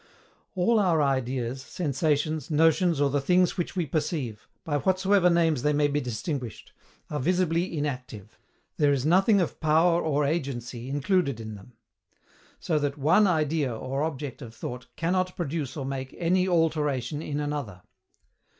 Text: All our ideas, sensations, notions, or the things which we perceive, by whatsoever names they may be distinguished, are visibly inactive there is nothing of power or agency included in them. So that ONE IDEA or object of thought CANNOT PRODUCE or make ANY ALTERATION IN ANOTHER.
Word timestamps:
All 0.55 0.79
our 0.79 0.99
ideas, 1.03 1.61
sensations, 1.61 2.49
notions, 2.49 2.99
or 2.99 3.11
the 3.11 3.21
things 3.21 3.55
which 3.55 3.75
we 3.75 3.85
perceive, 3.85 4.47
by 4.63 4.79
whatsoever 4.79 5.29
names 5.29 5.61
they 5.61 5.73
may 5.73 5.87
be 5.87 6.01
distinguished, 6.01 6.73
are 7.11 7.19
visibly 7.19 7.77
inactive 7.77 8.35
there 8.77 8.91
is 8.91 9.05
nothing 9.05 9.39
of 9.39 9.59
power 9.59 10.01
or 10.01 10.25
agency 10.25 10.89
included 10.89 11.39
in 11.39 11.53
them. 11.53 11.73
So 12.59 12.79
that 12.79 12.97
ONE 12.97 13.27
IDEA 13.27 13.75
or 13.75 14.01
object 14.01 14.41
of 14.41 14.55
thought 14.55 14.87
CANNOT 14.95 15.35
PRODUCE 15.35 15.77
or 15.77 15.85
make 15.85 16.15
ANY 16.17 16.47
ALTERATION 16.47 17.21
IN 17.21 17.39
ANOTHER. 17.39 17.83